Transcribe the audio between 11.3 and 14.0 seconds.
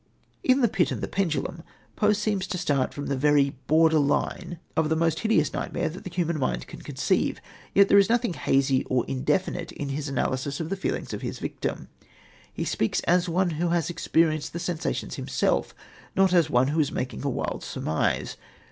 victim. He speaks as one who has